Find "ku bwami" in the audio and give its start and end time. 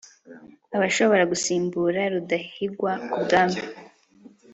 3.09-3.61